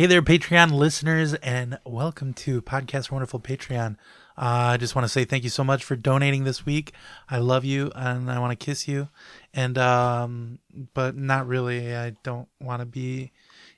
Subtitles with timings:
[0.00, 3.98] Hey there, Patreon listeners, and welcome to Podcast Wonderful Patreon.
[4.34, 6.94] Uh, I just want to say thank you so much for donating this week.
[7.28, 9.10] I love you, and I want to kiss you,
[9.52, 10.58] and um,
[10.94, 11.94] but not really.
[11.94, 13.32] I don't want to be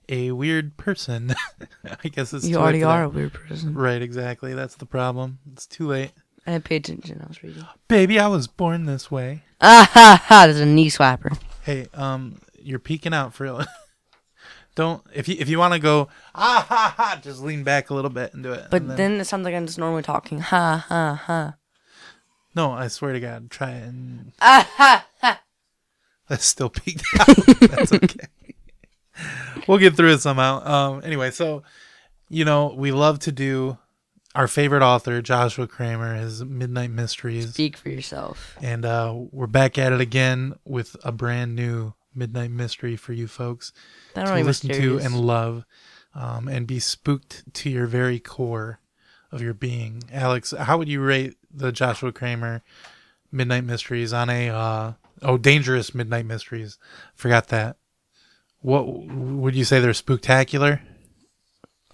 [0.08, 1.34] a weird person.
[2.04, 3.74] I guess it's You already are a weird person.
[3.74, 4.54] Right, exactly.
[4.54, 5.40] That's the problem.
[5.52, 6.12] It's too late.
[6.46, 7.20] I pay attention.
[7.20, 7.66] I was reading.
[7.88, 9.42] Baby, I was born this way.
[9.60, 10.46] Ah ha ha!
[10.46, 11.36] There's a knee slapper.
[11.62, 13.64] Hey, um, you're peaking out for real.
[14.74, 17.94] Don't if you if you want to go ah ha ha, just lean back a
[17.94, 18.68] little bit and do it.
[18.70, 20.38] But and then it sounds like I'm just normally talking.
[20.40, 21.54] Ha ha ha.
[22.54, 25.40] no, I swear to God, try it and Ah ha ha.
[26.28, 27.36] that's still peaked out.
[27.60, 28.26] that's okay.
[29.68, 30.64] we'll get through it somehow.
[30.66, 31.62] Um, anyway, so
[32.30, 33.76] you know we love to do
[34.34, 37.52] our favorite author, Joshua Kramer, his Midnight Mysteries.
[37.52, 38.56] Speak for yourself.
[38.62, 43.26] and uh, we're back at it again with a brand new midnight mystery for you
[43.26, 43.72] folks
[44.14, 45.64] That to listen to and love
[46.14, 48.80] um, and be spooked to your very core
[49.30, 50.02] of your being.
[50.12, 52.62] Alex how would you rate the joshua kramer
[53.30, 56.78] midnight mysteries on a uh, oh dangerous midnight mysteries?
[57.14, 57.76] Forgot that.
[58.60, 60.80] What would you say they're spooktacular?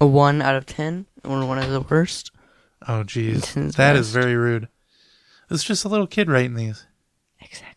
[0.00, 2.30] A one out of ten, or one of the worst.
[2.86, 3.54] oh geez.
[3.54, 4.12] That is best.
[4.12, 4.68] very rude.
[5.50, 6.86] It's just a little kid writing these.
[7.40, 7.67] Exactly.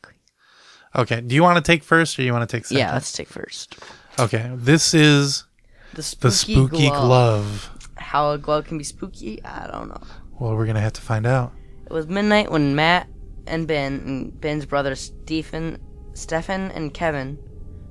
[0.96, 3.12] Okay do you want to take first or you want to take second Yeah, let's
[3.14, 3.78] take first.
[4.20, 5.46] okay this is
[5.94, 7.02] The spooky, the spooky glove.
[7.06, 7.78] glove.
[7.98, 10.02] How a glove can be spooky, I don't know.
[10.40, 11.54] Well, we're gonna have to find out.
[11.86, 13.08] It was midnight when Matt
[13.48, 15.78] and Ben and Ben's brother Stephen,
[16.14, 17.38] Stephen and Kevin,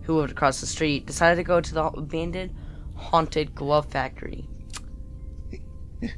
[0.03, 2.53] who lived across the street, decided to go to the abandoned
[2.97, 4.47] haunted glove factory.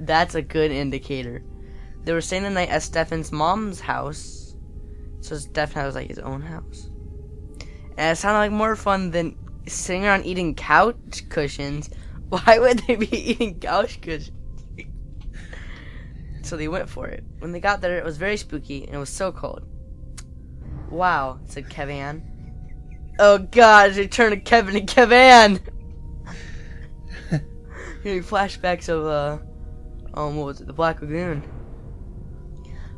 [0.00, 1.42] That's a good indicator.
[2.04, 4.43] They were staying the night at Stefan's mom's house,
[5.24, 6.90] so Stefan has like his own house.
[7.96, 11.88] And it sounded like more fun than sitting around eating couch cushions.
[12.28, 14.36] Why would they be eating couch cushions?
[16.42, 17.24] So they went for it.
[17.38, 19.66] When they got there, it was very spooky and it was so cold.
[20.90, 22.22] Wow, said Kevin.
[23.18, 25.58] Oh god, they turned to Kevin and Kevin!
[28.04, 29.38] Flashbacks of, uh,
[30.12, 31.42] um, what was it, the Black Lagoon.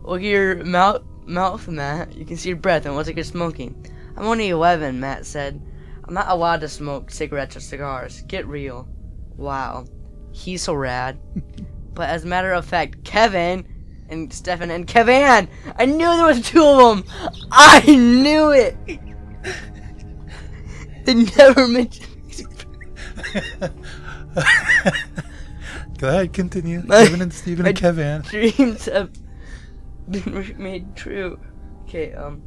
[0.02, 2.14] Look at your mouth, mouth, Matt.
[2.14, 3.86] You can see your breath and it looks like you're smoking.
[4.16, 5.60] I'm only 11, Matt said.
[6.04, 8.22] I'm not allowed to smoke cigarettes or cigars.
[8.22, 8.88] Get real.
[9.36, 9.86] Wow.
[10.32, 11.18] He's so rad.
[11.96, 13.66] But as a matter of fact, Kevin
[14.10, 15.48] and Stefan and Kevin,
[15.78, 17.04] I knew there was two of them.
[17.50, 18.76] I knew it.
[21.06, 22.06] They never mentioned.
[25.98, 26.82] Go ahead, continue.
[26.82, 28.20] Kevin and Stephen and Kevin.
[28.20, 29.10] Dreams have
[30.10, 31.38] been made true.
[31.84, 32.42] Okay, um,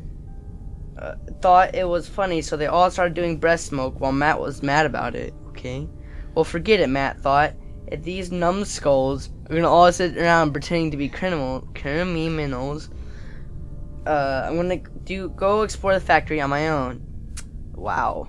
[0.97, 4.61] uh, thought it was funny, so they all started doing breast smoke while Matt was
[4.61, 5.33] mad about it.
[5.49, 5.87] Okay,
[6.35, 7.53] well, forget it, Matt thought.
[7.87, 12.89] If these numbskulls are gonna all sit around pretending to be criminal criminals,
[14.05, 17.01] uh, I'm gonna do go explore the factory on my own.
[17.73, 18.27] Wow.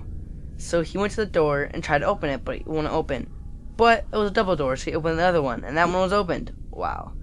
[0.57, 3.29] So he went to the door and tried to open it, but it wouldn't open.
[3.75, 6.01] But it was a double door, so he opened the other one, and that one
[6.01, 6.53] was opened.
[6.69, 7.13] Wow.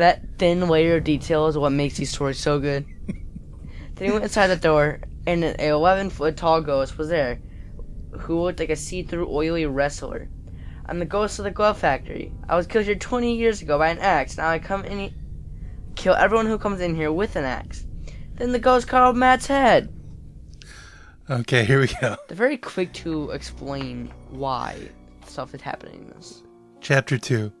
[0.00, 2.86] That thin layer of detail is what makes these stories so good.
[3.06, 7.38] then he went inside the door, and an 11 foot tall ghost was there,
[8.12, 10.30] who looked like a see through oily wrestler.
[10.86, 12.32] I'm the ghost of the glove factory.
[12.48, 14.38] I was killed here 20 years ago by an axe.
[14.38, 15.12] Now I come in,
[15.96, 17.84] kill everyone who comes in here with an axe.
[18.36, 19.92] Then the ghost cut off Matt's head.
[21.28, 22.16] Okay, here we go.
[22.26, 24.78] They're very quick to explain why
[25.26, 26.42] stuff is happening in this.
[26.80, 27.52] Chapter 2.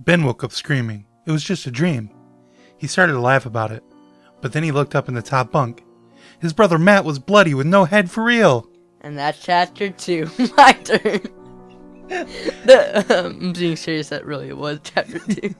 [0.00, 1.06] Ben woke up screaming.
[1.24, 2.10] It was just a dream.
[2.76, 3.84] He started to laugh about it,
[4.40, 5.84] but then he looked up in the top bunk.
[6.40, 8.68] His brother Matt was bloody with no head for real.
[9.00, 10.28] And that's chapter two.
[10.56, 11.20] My turn.
[12.08, 14.08] the, um, I'm being serious.
[14.08, 15.54] That really was chapter two.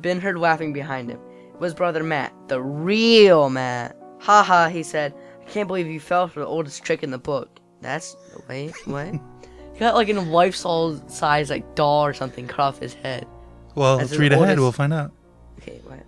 [0.00, 1.20] ben heard laughing behind him.
[1.54, 3.96] It was brother Matt, the real Matt.
[4.20, 5.14] Ha ha, he said.
[5.40, 7.58] I can't believe you fell for the oldest trick in the book.
[7.80, 8.16] That's
[8.48, 9.08] wait, what?
[9.72, 13.26] he got like a life size like doll or something cut off his head.
[13.74, 14.58] Well, let's read ahead.
[14.58, 15.12] We'll find out.
[15.60, 16.04] Okay, what?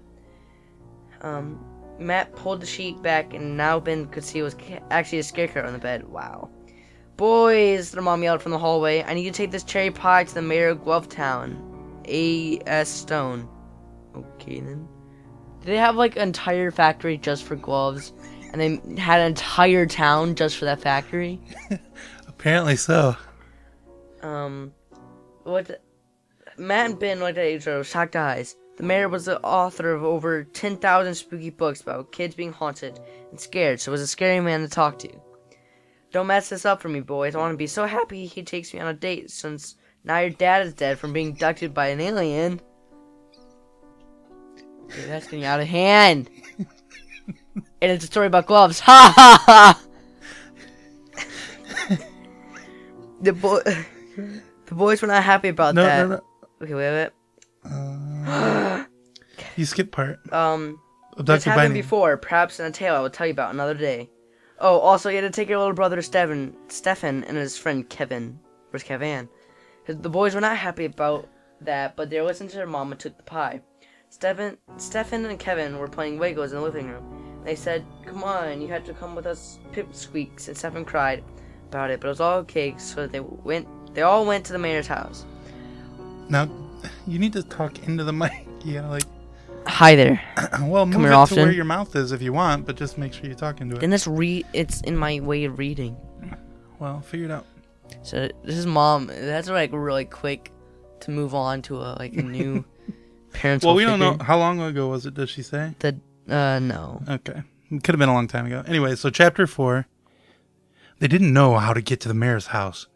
[1.20, 1.64] Um,
[1.98, 5.22] Matt pulled the sheet back, and now Ben could see it was ca- actually a
[5.22, 6.06] scarecrow on the bed.
[6.08, 6.50] Wow.
[7.16, 10.34] Boys, their mom yelled from the hallway, I need to take this cherry pie to
[10.34, 11.56] the mayor of Glovetown.
[12.06, 12.88] A.S.
[12.88, 13.48] Stone.
[14.14, 14.86] Okay, then.
[15.60, 18.12] Did they have, like, an entire factory just for gloves?
[18.52, 21.40] And they had an entire town just for that factory?
[22.28, 23.16] Apparently so.
[24.22, 24.72] Um,
[25.44, 25.66] what?
[25.66, 25.80] the-
[26.58, 28.56] Matt and Ben looked at each other with shocked eyes.
[28.76, 32.98] The mayor was the author of over 10,000 spooky books about kids being haunted
[33.30, 35.08] and scared, so it was a scary man to talk to.
[36.10, 37.34] Don't mess this up for me, boys.
[37.34, 40.30] I want to be so happy he takes me on a date since now your
[40.30, 42.60] dad is dead from being abducted by an alien.
[44.88, 46.28] Dude, that's getting out of hand.
[46.58, 46.66] and
[47.80, 48.80] it's a story about gloves.
[48.80, 49.80] Ha ha ha!
[53.22, 53.60] the boy,
[54.66, 56.08] the boys were not happy about No, that.
[56.08, 56.22] no, no.
[56.64, 57.12] Okay, wait,
[57.66, 58.86] wait.
[59.56, 60.18] You skip part.
[60.32, 60.80] Um,
[61.12, 63.52] this Abducted by happened an- before, perhaps in a tale I will tell you about
[63.52, 64.10] another day.
[64.58, 68.38] Oh, also, you had to take your little brother Stefan, Stefan and his friend Kevin.
[68.70, 69.28] Where's Kevin?
[69.86, 71.28] The boys were not happy about
[71.60, 73.60] that, but they listened to their mom and took the pie.
[74.08, 77.42] Stefan, Stefan and Kevin were playing Legos in the living room.
[77.44, 81.22] They said, "Come on, you have to come with us, Pipsqueaks." And Stefan cried
[81.68, 82.74] about it, but it was all okay.
[82.78, 83.68] So they went.
[83.94, 85.26] They all went to the mayor's house.
[86.28, 86.48] Now,
[87.06, 88.46] you need to talk into the mic.
[88.64, 89.04] You gotta like,
[89.66, 90.20] Hi there.
[90.62, 93.12] well, move here it to where your mouth is if you want, but just make
[93.14, 93.80] sure you talk into it.
[93.80, 94.46] Then this read.
[94.52, 95.96] It's in my way of reading.
[96.78, 97.46] Well, figure it out.
[98.02, 99.06] So this is mom.
[99.06, 100.52] That's like really quick
[101.00, 102.64] to move on to a like a new
[103.32, 103.68] parental.
[103.68, 105.14] Well, we don't know how long ago was it.
[105.14, 105.74] Does she say?
[105.78, 105.98] The
[106.28, 107.02] uh no.
[107.08, 108.62] Okay, it could have been a long time ago.
[108.66, 109.86] Anyway, so chapter four.
[111.00, 112.86] They didn't know how to get to the mayor's house,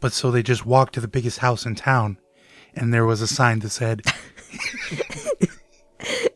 [0.00, 2.18] but so they just walked to the biggest house in town,
[2.78, 4.02] and there was a sign that said,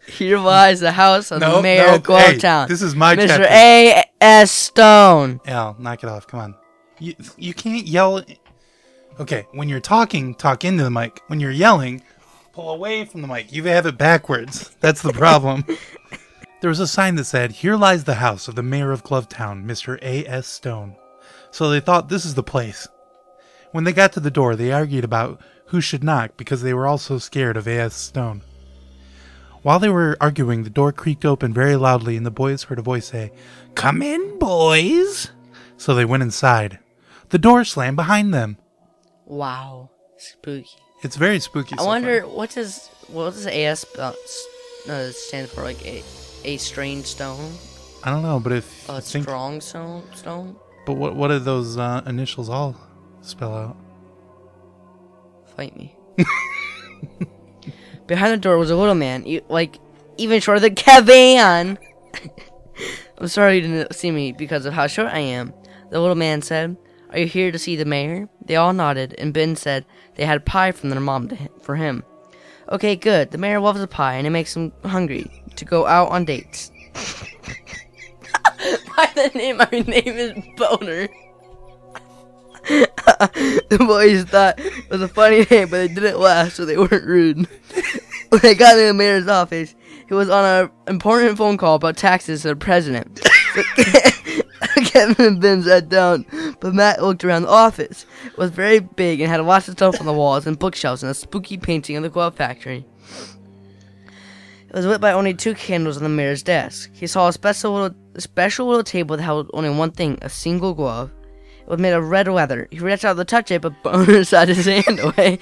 [0.08, 2.62] Here lies the house of No, the mayor no, of Glovetown.
[2.62, 3.26] hey, this is my Mr.
[3.28, 3.46] chapter.
[3.48, 4.04] A.
[4.20, 4.50] S.
[4.50, 5.40] Stone.
[5.46, 6.26] "Al, knock it off.
[6.26, 6.54] Come on.
[6.98, 8.22] You you can't yell."
[9.20, 11.20] Okay, when you're talking, talk into the mic.
[11.28, 12.02] When you're yelling,
[12.52, 13.52] pull away from the mic.
[13.52, 14.74] You have it backwards.
[14.80, 15.64] That's the problem.
[16.60, 19.64] there was a sign that said, Here lies the house of the mayor of Glovetown,
[19.64, 19.98] Mr.
[20.02, 20.46] A.S.
[20.46, 20.96] Stone.
[21.50, 22.88] So they thought this is the place.
[23.72, 26.86] When they got to the door, they argued about who should knock because they were
[26.86, 27.94] all so scared of A.S.
[27.94, 28.42] Stone.
[29.62, 32.82] While they were arguing, the door creaked open very loudly, and the boys heard a
[32.82, 33.32] voice say,
[33.74, 35.30] Come in, boys.
[35.76, 36.80] So they went inside.
[37.30, 38.58] The door slammed behind them.
[39.24, 39.90] Wow.
[40.18, 40.68] Spooky.
[41.02, 41.74] It's very spooky.
[41.74, 42.30] I so wonder far.
[42.30, 44.12] what does what does AS uh,
[45.12, 45.62] stand for?
[45.62, 46.02] Like a
[46.44, 47.52] a strange stone,
[48.04, 50.04] I don't know, but if a strong stone.
[50.14, 50.56] Stone.
[50.86, 52.76] but what what do those uh, initials all
[53.22, 53.76] spell out?
[55.56, 55.96] Fight me.
[58.06, 59.78] Behind the door was a little man, e- like
[60.16, 61.78] even shorter than Kevin.
[63.18, 65.52] I'm sorry you didn't see me because of how short I am.
[65.90, 66.76] The little man said,
[67.10, 69.84] "Are you here to see the mayor?" They all nodded, and Ben said
[70.16, 72.02] they had pie from their mom for him.
[72.68, 73.30] Okay, good.
[73.30, 76.70] The mayor loves a pie, and it makes him hungry to go out on dates.
[78.96, 81.08] By the name, my name is Boner.
[83.68, 87.04] the boys thought it was a funny name, but it didn't last, so they weren't
[87.04, 87.36] rude.
[88.28, 89.74] when they got to the mayor's office,
[90.06, 93.20] he was on an important phone call about taxes to the president.
[94.84, 96.26] Kevin and Ben sat down,
[96.60, 98.06] but Matt looked around the office.
[98.26, 101.10] It was very big and had lots of stuff on the walls and bookshelves and
[101.10, 102.84] a spooky painting of the glove factory.
[104.68, 106.90] It was lit by only two candles on the mayor's desk.
[106.94, 110.72] He saw a special little, special little table that held only one thing, a single
[110.72, 111.10] glove.
[111.72, 112.68] It was made of red leather.
[112.70, 115.38] He reached out to touch it, but Boner shot his hand away.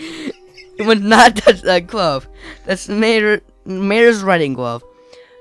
[0.76, 2.28] he would not touch that glove.
[2.64, 4.84] That's the mayor, mayor's writing glove.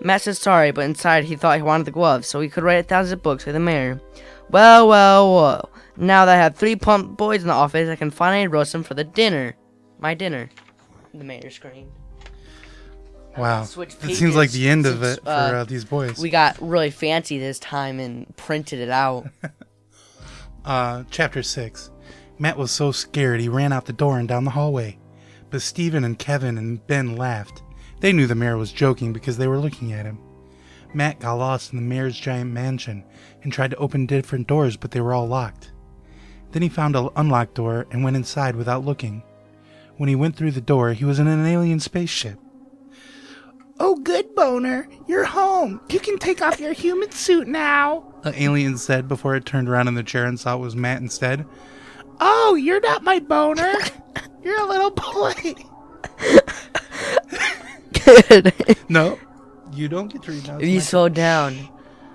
[0.01, 2.83] Matt said sorry, but inside he thought he wanted the glove, so he could write
[2.83, 4.01] a thousand books like the mayor.
[4.50, 5.69] Well, well, well.
[5.95, 8.81] Now that I have three plump boys in the office, I can finally roast them
[8.81, 9.56] for the dinner.
[9.99, 10.49] My dinner.
[11.13, 11.92] The mayor screamed.
[13.37, 16.18] Wow, Switch it seems like the end of it for uh, uh, these boys.
[16.18, 19.28] We got really fancy this time and printed it out.
[20.69, 21.90] uh, chapter six.
[22.38, 24.99] Matt was so scared he ran out the door and down the hallway,
[25.49, 27.64] but Stephen and Kevin and Ben laughed.
[28.02, 30.19] They knew the mayor was joking because they were looking at him.
[30.94, 33.04] Matt got lost in the mayor's giant mansion
[33.42, 35.71] and tried to open different doors, but they were all locked.
[36.52, 39.23] Then he found an unlocked door and went inside without looking.
[39.97, 42.40] When he went through the door, he was in an alien spaceship.
[43.80, 44.88] Oh, good, Boner.
[45.07, 45.81] You're home.
[45.90, 48.08] You can take off your human suit now.
[48.23, 51.02] The alien said before it turned around in the chair and saw it was Matt
[51.02, 51.45] instead.
[52.19, 53.73] Oh, you're not my boner.
[54.44, 55.33] You're a little boy.
[58.06, 58.54] Good.
[58.90, 59.19] No,
[59.71, 61.54] you don't get to read if you slow down,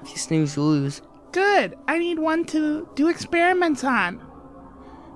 [0.02, 1.02] if you snooze, you lose.
[1.30, 1.76] Good.
[1.87, 4.20] I need one to do experiments on.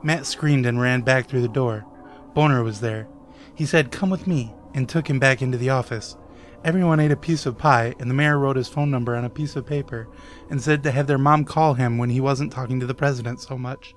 [0.04, 1.85] Matt screamed and ran back through the door.
[2.35, 3.09] Boner was there.
[3.57, 6.16] He said, Come with me, and took him back into the office.
[6.64, 9.30] Everyone ate a piece of pie, and the mayor wrote his phone number on a
[9.30, 10.08] piece of paper
[10.50, 13.40] and said to have their mom call him when he wasn't talking to the president
[13.40, 13.94] so much.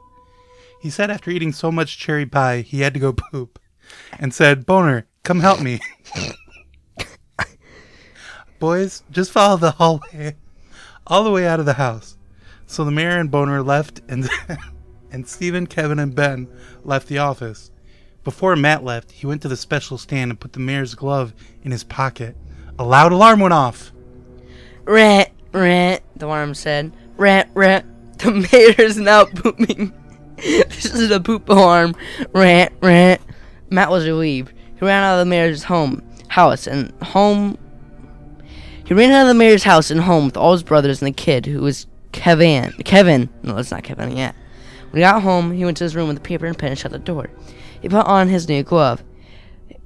[0.79, 3.59] He said after eating so much cherry pie, he had to go poop,
[4.19, 5.79] and said, Boner, come help me.
[8.59, 10.35] Boys, just follow the hallway
[11.07, 12.17] all the way out of the house.
[12.65, 14.29] So the mayor and Boner left, and
[15.11, 16.47] and Stephen, Kevin, and Ben
[16.83, 17.71] left the office.
[18.23, 21.71] Before Matt left, he went to the special stand and put the mayor's glove in
[21.71, 22.35] his pocket.
[22.79, 23.91] A loud alarm went off.
[24.85, 26.91] Rat, rat, the worm said.
[27.17, 27.85] Rat, rat,
[28.17, 28.31] the
[28.77, 29.93] mayor's now pooping.
[30.37, 31.95] this is a poop alarm.
[32.33, 33.21] Rat, rat.
[33.69, 34.53] Matt was relieved.
[34.79, 37.57] He ran out of the mayor's home, house, and home.
[38.85, 41.15] He ran out of the mayor's house and home with all his brothers and the
[41.15, 42.73] kid, who was Kevin.
[42.83, 43.29] Kevin.
[43.43, 44.35] No, it's not Kevin yet.
[44.89, 46.79] When he got home, he went to his room with a paper and pen and
[46.79, 47.29] shut the door.
[47.81, 49.03] He put on his new glove.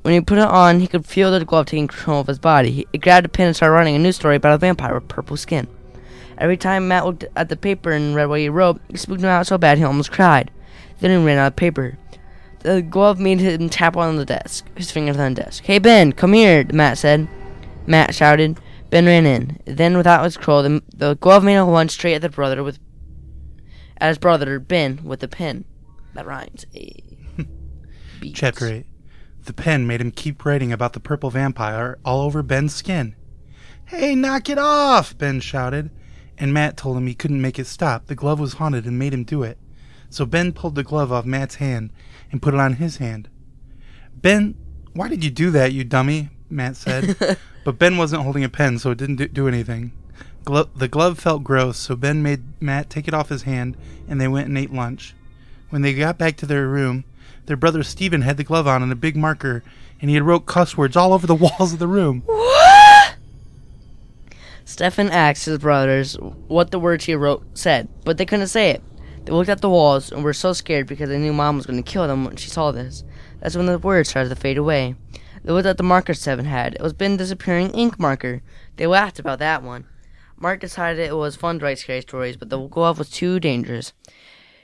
[0.05, 2.69] When he put it on, he could feel the glove taking control of his body.
[2.69, 5.07] He he grabbed a pen and started writing a new story about a vampire with
[5.07, 5.67] purple skin.
[6.37, 9.29] Every time Matt looked at the paper and read what he wrote, it spooked him
[9.29, 10.51] out so bad he almost cried.
[10.99, 11.97] Then he ran out of paper.
[12.59, 15.63] The glove made him tap on the desk, his fingers on the desk.
[15.63, 17.27] Hey Ben, come here, Matt said.
[17.87, 18.59] Matt shouted.
[18.91, 19.59] Ben ran in.
[19.65, 22.77] Then, without his control, the, the glove made a lunge straight at the brother with,
[23.97, 25.65] at his brother Ben with the pen.
[26.13, 26.67] That rhymes.
[28.35, 28.85] Chapter 8.
[29.45, 33.15] The pen made him keep writing about the purple vampire all over Ben's skin.
[33.85, 35.15] Hey, knock it off!
[35.15, 35.91] Ben shouted,
[36.37, 38.07] and Matt told him he couldn't make it stop.
[38.07, 39.59] The glove was haunted and made him do it.
[40.09, 41.91] So Ben pulled the glove off Matt's hand
[42.31, 43.29] and put it on his hand.
[44.15, 44.55] Ben,
[44.93, 46.29] why did you do that, you dummy?
[46.49, 47.37] Matt said.
[47.63, 49.91] but Ben wasn't holding a pen, so it didn't do- do anything.
[50.43, 54.19] Glo- the glove felt gross, so Ben made Matt take it off his hand, and
[54.19, 55.13] they went and ate lunch.
[55.69, 57.03] When they got back to their room,
[57.45, 59.63] their brother Stephen had the glove on and a big marker,
[60.01, 62.23] and he had wrote cuss words all over the walls of the room.
[64.65, 66.15] Stefan asked his brothers
[66.47, 68.81] what the words he wrote said, but they couldn't say it.
[69.23, 71.81] They looked at the walls and were so scared because they knew mom was going
[71.81, 73.03] to kill them when she saw this.
[73.39, 74.95] That's when the words started to fade away.
[75.43, 76.73] They looked at the marker Stefan had.
[76.73, 78.41] It was Ben disappearing ink marker.
[78.77, 79.85] They laughed about that one.
[80.37, 83.93] Mark decided it was fun to write scary stories, but the glove was too dangerous.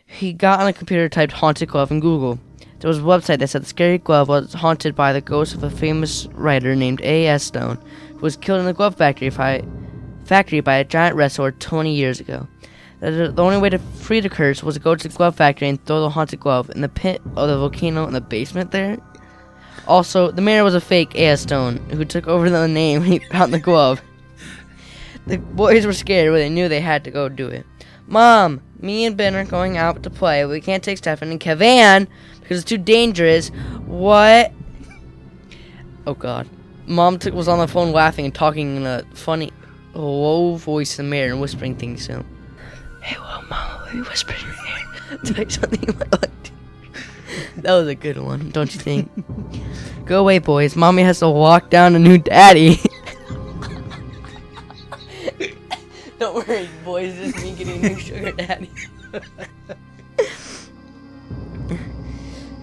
[0.05, 2.39] He got on a computer, typed haunted glove in Google.
[2.81, 5.63] There was a website that said the scary glove was haunted by the ghost of
[5.63, 7.43] a famous writer named A.S.
[7.43, 7.77] Stone,
[8.09, 9.63] who was killed in the glove factory by,
[10.25, 12.47] factory by a giant wrestler 20 years ago.
[13.00, 15.83] The, only way to free the curse was to go to the glove factory and
[15.85, 18.97] throw the haunted glove in the pit of the volcano in the basement there.
[19.88, 21.41] Also, the mayor was a fake A.S.
[21.41, 24.01] Stone who took over the name when he found the glove.
[25.27, 27.63] The boys were scared, but they knew they had to go do it.
[28.07, 30.43] Mom, me and Ben are going out to play.
[30.45, 32.07] We can't take Stefan and Kevin
[32.51, 33.48] because it's too dangerous.
[33.86, 34.51] What?
[36.05, 36.50] Oh God.
[36.86, 39.53] Mom took, was on the phone laughing and talking in a funny,
[39.93, 42.25] low voice in the mayor and whispering things to him.
[43.01, 45.20] Hey, well, Mom, what are you whispering in your ear?
[45.24, 46.51] Tell me something like.
[47.55, 49.10] That was a good one, don't you think?
[50.05, 50.75] Go away, boys.
[50.75, 52.81] Mommy has to walk down a new daddy.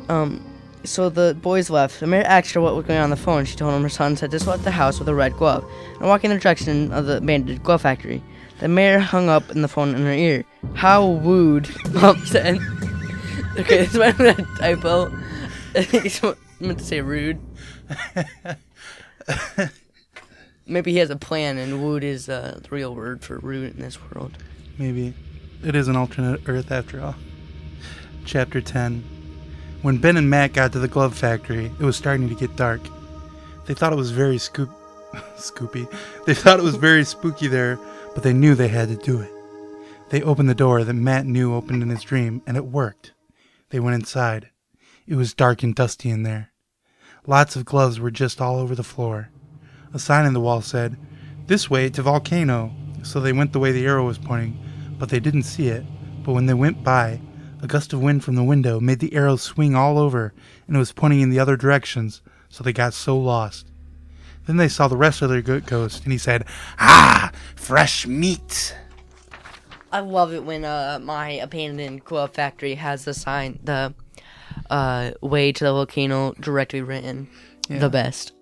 [0.09, 0.45] um,
[0.85, 2.01] so the boys left.
[2.01, 3.45] The mayor asked her what was going on, on the phone.
[3.45, 5.65] She told him her son had just left the house with a red glove
[5.99, 8.23] and walking in the direction of the abandoned glove factory.
[8.61, 10.45] The mayor hung up in the phone in her ear.
[10.75, 12.57] How wooed, Mom said.
[13.59, 15.07] okay, this might have been a typo.
[15.75, 16.23] I think he's
[16.61, 17.41] meant to say rude.
[20.67, 23.81] Maybe he has a plan, and wood is uh, the real word for rude in
[23.81, 24.37] this world.
[24.77, 25.15] Maybe.
[25.63, 27.17] It is an alternate Earth after all.
[28.25, 29.18] Chapter 10.
[29.81, 32.81] When Ben and Matt got to the glove factory, it was starting to get dark.
[33.67, 34.71] They thought it was very scoop
[35.37, 35.91] scoopy.
[36.27, 37.79] They thought it was very spooky there,
[38.15, 39.31] but they knew they had to do it.
[40.11, 43.13] They opened the door that Matt knew opened in his dream, and it worked.
[43.71, 44.51] They went inside.
[45.07, 46.51] It was dark and dusty in there.
[47.27, 49.31] Lots of gloves were just all over the floor.
[49.95, 50.97] A sign in the wall said,
[51.47, 52.73] This way to Volcano.
[53.05, 54.59] So they went the way the arrow was pointing,
[54.99, 55.85] but they didn't see it.
[56.25, 57.21] But when they went by,
[57.61, 60.33] a gust of wind from the window made the arrow swing all over,
[60.67, 63.67] and it was pointing in the other directions, so they got so lost.
[64.47, 66.45] Then they saw the rest of their ghost, and he said,
[66.79, 68.75] Ah, fresh meat.
[69.93, 73.95] I love it when uh, my abandoned glove factory has the sign, the
[74.71, 77.29] uh, way to the volcano directly written.
[77.69, 77.79] Yeah.
[77.79, 78.33] The best.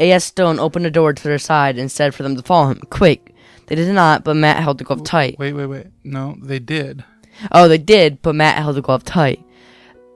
[0.00, 0.24] A.S.
[0.24, 2.80] Stone opened a door to their side and said for them to follow him.
[2.90, 3.34] Quick.
[3.66, 5.38] They did not, but Matt held the glove tight.
[5.38, 5.86] Wait, wait, wait.
[6.02, 7.04] No, they did.
[7.52, 9.44] Oh, they did, but Matt held the glove tight.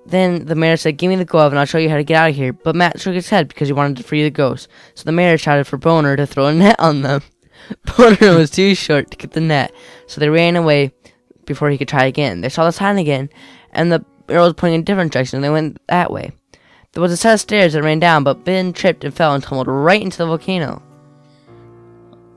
[0.07, 2.16] Then the mayor said, Give me the glove and I'll show you how to get
[2.16, 2.52] out of here.
[2.52, 4.69] But Matt shook his head because he wanted to free the ghost.
[4.95, 7.23] So the mayor shouted for Boner to throw a net on them.
[7.97, 9.73] Boner was too short to get the net,
[10.07, 10.93] so they ran away
[11.47, 12.40] before he could try again.
[12.40, 13.31] They saw the sign again,
[13.73, 16.33] and the arrow was pointing in a different direction, and they went that way.
[16.93, 19.43] There was a set of stairs that ran down, but Ben tripped and fell and
[19.43, 20.83] tumbled right into the volcano.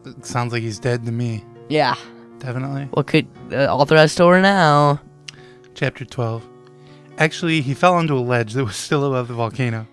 [0.05, 1.43] It sounds like he's dead to me.
[1.69, 1.95] Yeah.
[2.39, 2.83] Definitely.
[2.91, 5.01] What could uh, all the rest over now?
[5.73, 6.43] Chapter 12.
[7.17, 9.87] Actually, he fell onto a ledge that was still above the volcano.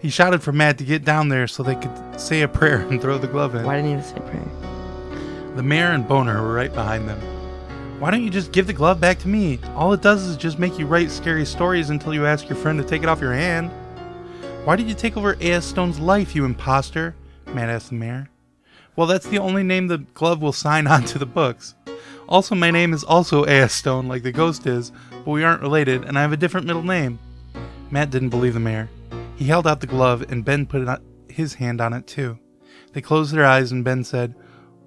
[0.00, 3.00] He shouted for Matt to get down there so they could say a prayer and
[3.00, 3.64] throw the glove in.
[3.64, 4.48] Why didn't you say prayer?
[5.56, 7.20] The mayor and Boner were right behind them.
[8.00, 9.60] Why don't you just give the glove back to me?
[9.74, 12.78] All it does is just make you write scary stories until you ask your friend
[12.78, 13.70] to take it off your hand.
[14.64, 15.64] Why did you take over A.S.
[15.64, 17.14] Stone's life, you imposter?
[17.46, 18.28] Matt asked the mayor.
[18.96, 21.74] Well, that's the only name the glove will sign onto the books.
[22.28, 23.72] Also, my name is also A.S.
[23.72, 26.82] Stone, like the ghost is, but we aren't related, and I have a different middle
[26.82, 27.18] name.
[27.90, 28.88] Matt didn't believe the mayor.
[29.36, 30.88] He held out the glove, and Ben put
[31.28, 32.38] his hand on it too.
[32.92, 34.34] They closed their eyes, and Ben said,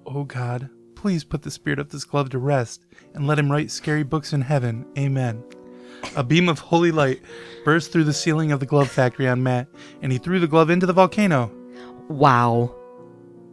[0.06, 3.70] Oh God, please put the spirit of this glove to rest, and let him write
[3.70, 4.86] scary books in heaven.
[4.98, 5.44] Amen.
[6.16, 7.20] A beam of holy light
[7.64, 9.68] burst through the ceiling of the glove factory on Matt,
[10.02, 11.52] and he threw the glove into the volcano.
[12.08, 12.74] Wow.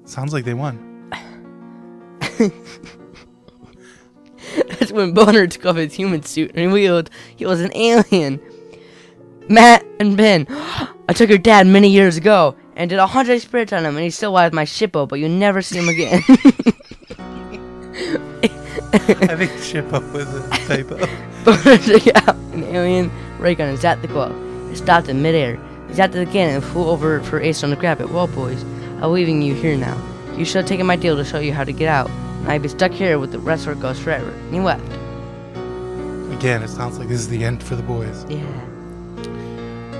[0.06, 1.10] Sounds like they won.
[4.80, 8.40] That's when Boner took off his human suit and revealed he was an alien.
[9.50, 13.74] Matt and Ben, I took your dad many years ago and did a hundred experiments
[13.74, 16.22] on him, and he's still alive my shippo, but you never see him again.
[18.94, 20.98] I think ship up was a typo.
[21.46, 24.36] Boner took out an alien ray gun and zapped the glove.
[24.72, 25.56] It stopped in midair.
[25.88, 28.10] He zapped it again and flew over for Ace to grab it.
[28.10, 28.64] Well, boys,
[29.06, 29.96] I'm leaving you here now.
[30.36, 32.10] You should have taken my deal to show you how to get out.
[32.10, 34.32] And I'd be stuck here with the rest of our ghosts forever.
[34.32, 34.84] And he left.
[36.34, 38.26] Again, it sounds like this is the end for the boys.
[38.28, 38.42] Yeah.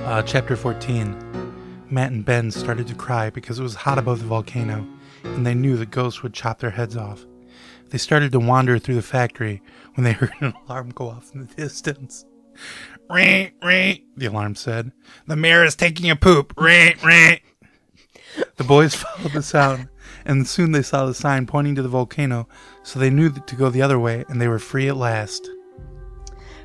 [0.04, 1.86] Uh, chapter 14.
[1.88, 4.84] Matt and Ben started to cry because it was hot above the volcano,
[5.22, 7.24] and they knew the ghosts would chop their heads off.
[7.90, 9.62] They started to wander through the factory
[9.94, 12.24] when they heard an alarm go off in the distance.
[13.08, 14.90] Ring, ring, the alarm said.
[15.28, 16.54] The mayor is taking a poop.
[16.56, 17.38] Ring, ring.
[18.56, 19.88] The boys followed the sound,
[20.24, 22.48] and soon they saw the sign pointing to the volcano,
[22.82, 25.48] so they knew to go the other way, and they were free at last.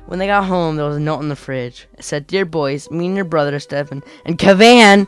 [0.06, 1.86] When they got home, there was a note in the fridge.
[1.96, 5.06] It said, Dear boys, me and your brother Stefan and Kavan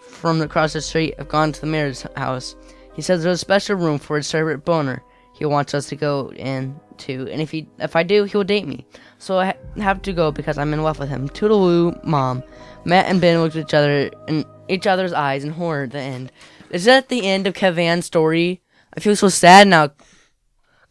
[0.00, 2.56] from across the street have gone to the mayor's house.
[2.94, 5.02] He says there's a special room for his servant Boner.
[5.34, 8.44] He wants us to go in to, and if he if I do, he will
[8.44, 8.86] date me.
[9.20, 11.28] So I have to go because I'm in love with him.
[11.28, 12.42] Toodaloo, mom.
[12.86, 16.00] Matt and Ben looked at each other in each other's eyes in horror at the
[16.00, 16.32] end.
[16.70, 18.62] Is that the end of Kavan's story?
[18.96, 19.90] I feel so sad now.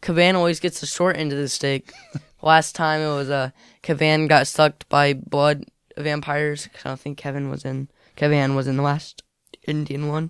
[0.03, 1.91] Kavan always gets the short end of the stick.
[2.43, 3.49] Last time it was uh
[3.81, 5.65] Kavan got sucked by blood
[5.97, 6.67] vampires.
[6.67, 9.23] 'cause I don't think Kevin was in Kavan was in the last
[9.65, 10.29] Indian one.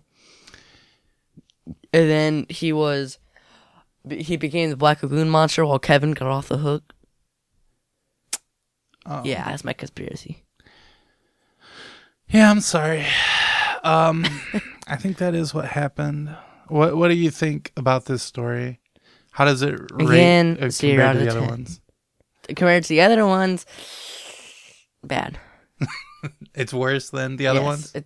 [1.92, 3.20] And then he was
[4.10, 6.94] he became the Black Lagoon monster while Kevin got off the hook.
[9.10, 9.24] Oh.
[9.26, 10.44] Yeah, that's my conspiracy.
[12.30, 13.06] Yeah, I'm sorry.
[13.84, 14.24] Um,
[14.88, 16.36] I think that is what happened.
[16.68, 18.80] What What do you think about this story?
[19.32, 21.82] How does it rate Again, uh, compared to the of other ones?
[22.48, 23.66] Compared to the other ones,
[25.04, 25.40] bad.
[26.54, 27.96] It's worse than the other Yes, ones.
[27.96, 28.06] It,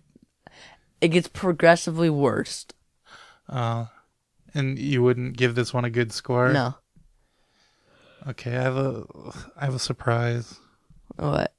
[1.00, 2.66] it gets progressively worse.
[3.48, 3.86] Uh,
[4.54, 6.52] and you wouldn't give this one a good score.
[6.52, 6.76] No.
[8.28, 9.04] Okay, I have a
[9.56, 10.60] I have a surprise.
[11.16, 11.52] What?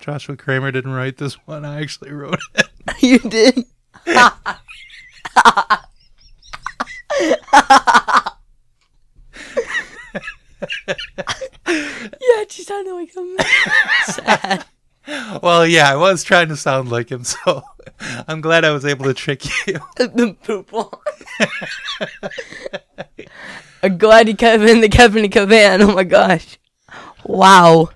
[0.00, 1.64] Joshua Kramer didn't write this one.
[1.64, 2.68] I actually wrote it.
[3.00, 3.64] you did?
[4.06, 4.30] yeah,
[12.48, 13.36] she sounded like a
[14.12, 14.64] sad.
[15.42, 17.62] Well, yeah, I was trying to sound like him, so
[18.26, 19.80] I'm glad I was able to trick you.
[19.96, 20.88] the poop one.
[23.82, 25.82] I'm glad he kept in the Kevin and Kavan.
[25.82, 26.58] Oh my gosh.
[27.24, 27.90] Wow.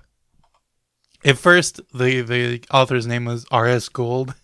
[1.25, 3.89] At first, the the author's name was R.S.
[3.89, 4.35] Gold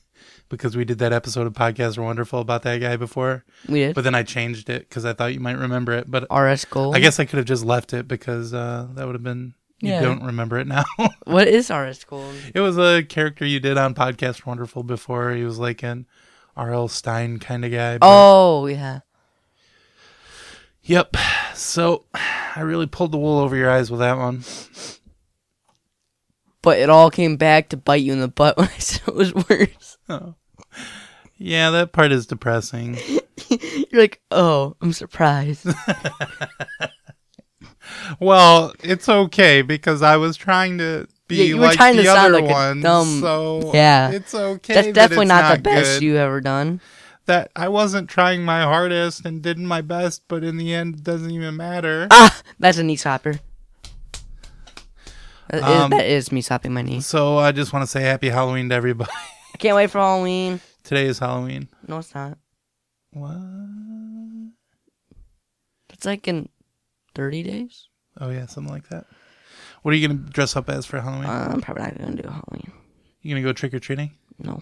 [0.50, 3.46] because we did that episode of Podcast Are Wonderful about that guy before.
[3.70, 3.96] We did.
[3.96, 6.10] But then I changed it because I thought you might remember it.
[6.10, 6.96] But RS Gold.
[6.96, 9.54] I guess I could have just left it because uh, that would have been.
[9.80, 10.02] You Yeah.
[10.02, 10.84] don't remember it now.
[11.26, 12.36] What is RS Gold?
[12.54, 15.32] it was a character you did on Podcast Wonderful before.
[15.32, 16.06] He was like an
[16.56, 16.88] R.L.
[16.88, 17.98] Stine kind of guy.
[17.98, 19.00] but- Oh, yeah.
[20.84, 21.16] Yep.
[21.56, 24.44] So I really pulled the wool over your eyes with that one.
[26.64, 29.16] But it all came back to bite you in the butt when I said it
[29.16, 29.98] was worse.
[30.10, 30.36] Oh.
[31.38, 32.98] Yeah, that part is depressing.
[33.50, 35.68] You're like, oh, I'm surprised.
[38.20, 42.04] Well, it's okay because I was trying to be Yeah, you were like trying the
[42.04, 42.84] to sound other like a ones.
[42.84, 44.12] dumb- so Yeah.
[44.12, 44.74] it's okay.
[44.74, 46.06] That's that definitely it's not, the best good.
[46.06, 46.80] you've ever done.
[47.26, 51.04] That I wasn't trying my hardest and did my best, but in the end, it
[51.04, 52.08] doesn't even matter.
[52.12, 53.40] Ah, that's a knee slapper.
[55.52, 57.02] That is, Um, that is me slapping my knee.
[57.02, 59.12] So I just want to say Happy Halloween to everybody.
[59.54, 60.62] I can't wait for Halloween.
[60.84, 61.68] Today is Halloween.
[61.88, 62.38] No, it's not.
[63.12, 63.38] What?
[65.90, 66.50] It's like in
[67.16, 67.88] 30 days.
[68.20, 69.06] Oh yeah, something like that.
[69.82, 71.30] What are you gonna dress up as for Halloween?
[71.30, 72.72] Uh, I'm probably not gonna do Halloween.
[73.22, 74.12] you gonna go trick or treating?
[74.40, 74.62] No,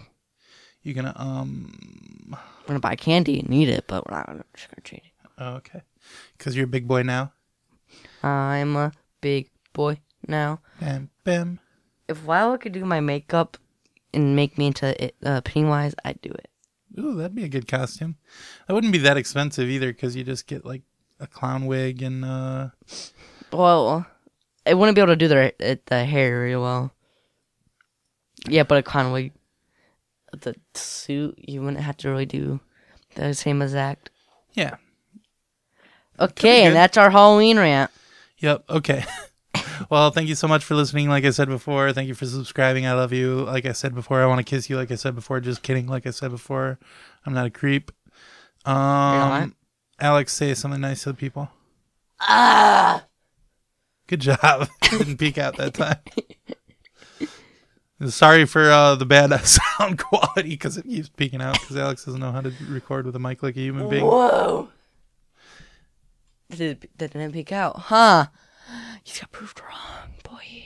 [0.84, 1.72] You gonna um?
[2.32, 5.04] we're gonna buy candy and eat it, but we're not gonna trick or treat.
[5.38, 5.82] Oh, okay.
[6.38, 7.32] Because you're a big boy now.
[8.24, 10.60] I'm a big boy now.
[10.80, 11.60] Bam, bam.
[12.08, 13.58] If Lila could do my makeup
[14.14, 16.50] and make me into it, uh, Pennywise, I'd do it.
[16.98, 18.18] Ooh, that'd be a good costume.
[18.68, 20.82] That wouldn't be that expensive either, because you just get like
[21.20, 22.70] a clown wig and uh.
[23.54, 24.06] Well,
[24.66, 26.92] I wouldn't be able to do the uh, the hair really well.
[28.48, 29.34] Yeah, but a clown wig,
[30.32, 32.60] the suit, you wouldn't have to really do
[33.16, 34.10] the same exact.
[34.54, 34.78] Yeah.
[36.20, 37.92] Okay, and that's our Halloween rant.
[38.40, 38.66] Yep.
[38.70, 39.06] Okay.
[39.90, 41.10] well, thank you so much for listening.
[41.10, 42.86] Like I said before, thank you for subscribing.
[42.86, 43.44] I love you.
[43.44, 44.76] Like I said before, I want to kiss you.
[44.76, 45.88] Like I said before, just kidding.
[45.88, 46.80] Like I said before,
[47.26, 47.92] I'm not a creep.
[48.66, 49.56] Um,
[50.00, 51.50] Alex, say something nice to the people.
[52.22, 53.06] Ah,
[54.08, 54.68] Good job.
[54.82, 55.98] Didn't peak out that time.
[58.08, 62.20] Sorry for uh, the bad sound quality because it keeps peaking out because Alex doesn't
[62.20, 64.06] know how to record with a mic like a human being.
[64.06, 64.70] whoa!
[66.50, 68.28] Did that didn't peak out, huh?
[69.06, 70.66] You got proved wrong, boy.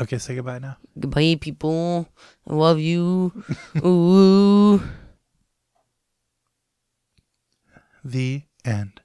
[0.00, 0.78] Okay, say goodbye now.
[0.98, 2.08] Goodbye, people.
[2.48, 3.44] I love you.
[3.84, 4.82] Ooh.
[8.04, 9.01] The end.